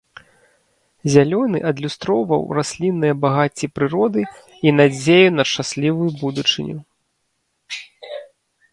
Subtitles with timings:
[1.15, 4.21] Зялёны адлюстроўваў раслінныя багацці прыроды
[4.69, 6.77] і надзею на шчаслівую будучыню.